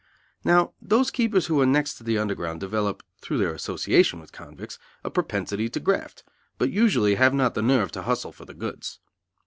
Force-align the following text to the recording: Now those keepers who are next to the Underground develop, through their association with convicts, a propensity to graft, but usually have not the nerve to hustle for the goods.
Now 0.43 0.73
those 0.81 1.11
keepers 1.11 1.45
who 1.45 1.61
are 1.61 1.65
next 1.67 1.93
to 1.99 2.03
the 2.03 2.17
Underground 2.17 2.59
develop, 2.59 3.03
through 3.21 3.37
their 3.37 3.53
association 3.53 4.19
with 4.19 4.31
convicts, 4.31 4.79
a 5.03 5.11
propensity 5.11 5.69
to 5.69 5.79
graft, 5.79 6.23
but 6.57 6.71
usually 6.71 7.13
have 7.13 7.35
not 7.35 7.53
the 7.53 7.61
nerve 7.61 7.91
to 7.91 8.01
hustle 8.01 8.31
for 8.31 8.45
the 8.45 8.55
goods. 8.55 8.97